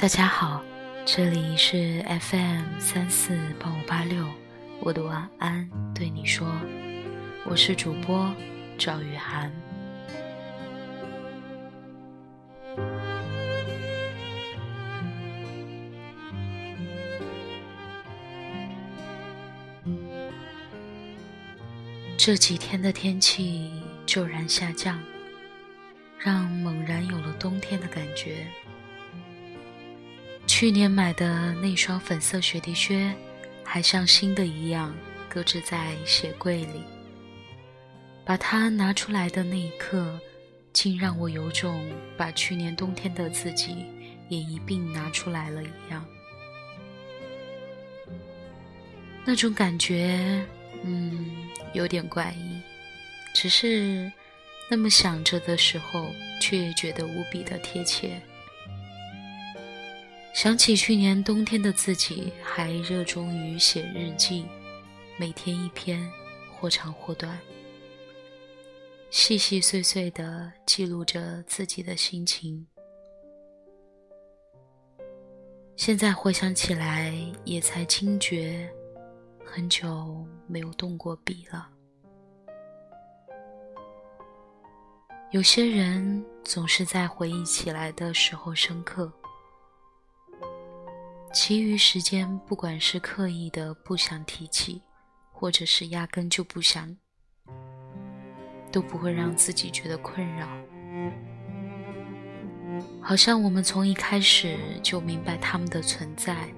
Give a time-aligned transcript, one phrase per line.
[0.00, 0.64] 大家好，
[1.04, 4.24] 这里是 FM 三四八五八六，
[4.80, 6.50] 我的晚安对你说，
[7.44, 8.34] 我是主播
[8.78, 9.52] 赵雨涵。
[22.16, 23.70] 这几天的天气
[24.06, 24.98] 骤然下降，
[26.18, 28.46] 让猛然有了冬天的感觉。
[30.60, 33.10] 去年买的那双粉色雪地靴，
[33.64, 34.94] 还像新的一样
[35.26, 36.84] 搁置在鞋柜里。
[38.26, 40.20] 把它拿出来的那一刻，
[40.70, 43.86] 竟让我有种把去年冬天的自己
[44.28, 46.04] 也一并拿出来了一样。
[49.24, 50.44] 那种感觉，
[50.84, 52.60] 嗯，有点怪异，
[53.32, 54.12] 只是
[54.68, 58.20] 那么想着的时候，却觉得无比的贴切。
[60.32, 64.46] 想起去年冬天的自己，还热衷于写日记，
[65.18, 66.10] 每天一篇，
[66.52, 67.38] 或长或短，
[69.10, 72.66] 细细碎碎地记录着自己的心情。
[75.76, 77.12] 现在回想起来，
[77.44, 78.70] 也才惊觉，
[79.44, 81.68] 很久没有动过笔了。
[85.32, 89.12] 有些人总是在回忆起来的时候深刻。
[91.32, 94.82] 其余时间，不管是刻意的不想提起，
[95.30, 96.96] 或者是压根就不想，
[98.72, 100.48] 都不会让自己觉得困扰。
[103.00, 106.52] 好像我们从一开始就明白他们的存在，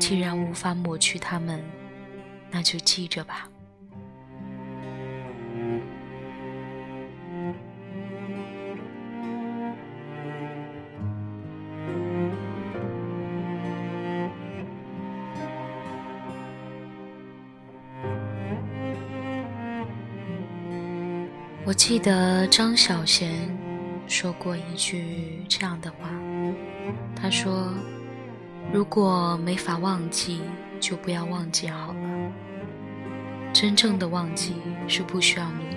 [0.00, 1.64] 既然无法抹去他们，
[2.50, 3.48] 那就记着吧。
[21.72, 23.30] 我记得张小娴
[24.06, 26.10] 说过一句这样的话，
[27.16, 27.72] 她说
[28.70, 30.42] ：“如果没法忘记，
[30.78, 32.32] 就不要忘记好了。
[33.54, 34.52] 真正的忘记
[34.86, 35.71] 是不需要努力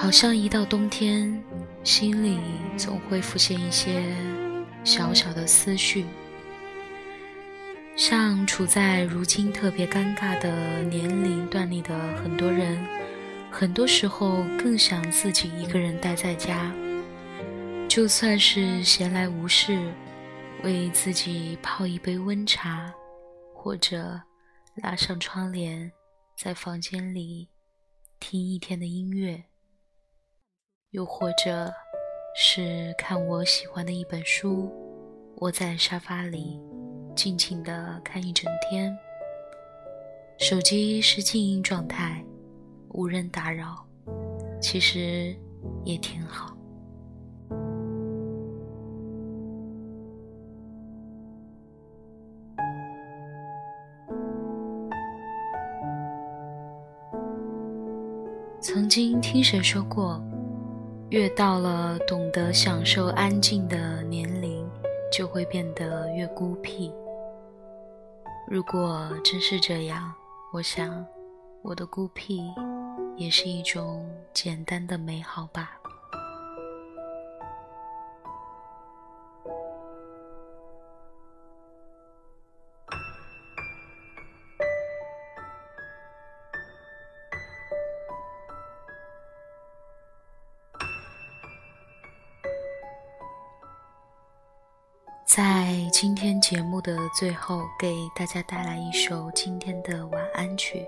[0.00, 1.44] 好像一到冬天，
[1.84, 2.38] 心里
[2.74, 4.02] 总会浮现一些
[4.82, 6.06] 小小的思绪，
[7.96, 12.82] 像处在如今特别尴尬的年龄段里的很多人，
[13.50, 16.72] 很多时候更想自己一个人待在家，
[17.86, 19.92] 就算是闲来无事，
[20.62, 22.90] 为自己泡一杯温茶，
[23.54, 24.18] 或者
[24.76, 25.92] 拉上窗帘，
[26.38, 27.50] 在房间里
[28.18, 29.44] 听一天的音乐。
[30.90, 31.72] 又或者，
[32.34, 34.68] 是看我喜欢的一本书，
[35.36, 36.60] 窝在沙发里，
[37.14, 38.92] 静静的看一整天。
[40.36, 42.24] 手机是静音状态，
[42.88, 43.86] 无人打扰，
[44.60, 45.32] 其实
[45.84, 46.56] 也挺好。
[58.60, 60.20] 曾经听谁说过？
[61.10, 64.64] 越到了懂得享受安静的年龄，
[65.10, 66.94] 就会变得越孤僻。
[68.48, 70.14] 如果真是这样，
[70.52, 71.04] 我想，
[71.62, 72.40] 我的孤僻
[73.16, 75.79] 也是一种简单的美好吧。
[95.32, 100.84] 在今天节目的最后，给大家带来一首今天的晚安曲，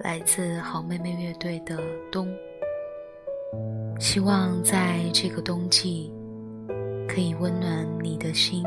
[0.00, 1.76] 来自好妹妹乐队的
[2.10, 2.26] 《冬》。
[4.00, 6.12] 希望在这个冬季，
[7.08, 8.64] 可以温暖你的心。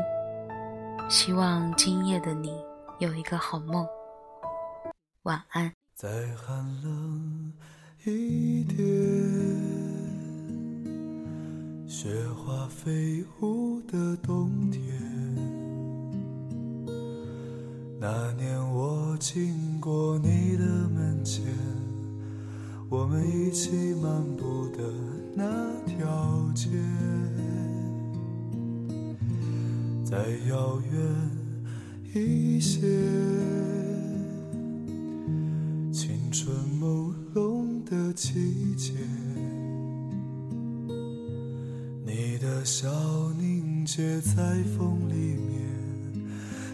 [1.10, 2.50] 希望今夜的你
[2.98, 3.86] 有一个好梦，
[5.24, 5.70] 晚安。
[5.94, 7.52] 再寒冷
[8.06, 8.78] 一点，
[11.86, 15.01] 雪花飞舞的冬天。
[18.02, 21.44] 那年我经过你的门前，
[22.90, 24.82] 我们一起漫步的
[25.36, 25.44] 那
[25.86, 26.68] 条街。
[30.04, 30.18] 再
[30.48, 31.00] 遥远
[32.12, 32.80] 一些，
[35.92, 38.94] 青春朦胧的季节，
[42.04, 42.90] 你的笑
[43.38, 45.71] 凝结在风里面，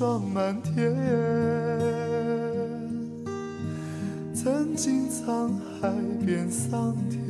[0.00, 0.96] 霜满天，
[4.32, 5.92] 曾经沧海
[6.24, 7.20] 变桑田。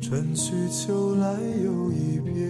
[0.00, 1.32] 春去秋来
[1.64, 2.48] 又一遍，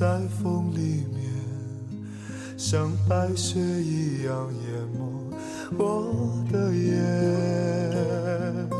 [0.00, 1.30] 在风里面，
[2.56, 5.30] 像白雪一样淹没
[5.76, 8.79] 我的眼。